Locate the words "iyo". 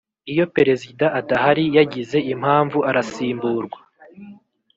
0.31-0.45